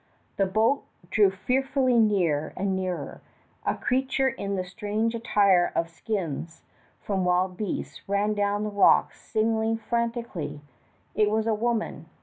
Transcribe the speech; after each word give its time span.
The 0.37 0.47
boat 0.47 0.83
drew 1.11 1.29
fearfully 1.29 1.99
near 1.99 2.53
and 2.57 2.75
nearer. 2.75 3.21
A 3.67 3.75
creature 3.75 4.29
in 4.29 4.55
the 4.55 4.63
strange 4.65 5.13
attire 5.13 5.71
of 5.75 5.91
skins 5.91 6.63
from 7.03 7.23
wild 7.23 7.55
beasts 7.55 8.09
ran 8.09 8.33
down 8.33 8.63
the 8.63 8.71
rocks, 8.71 9.21
signaling 9.21 9.77
frantically. 9.77 10.61
It 11.13 11.29
was 11.29 11.45
a 11.45 11.53
woman. 11.53 12.07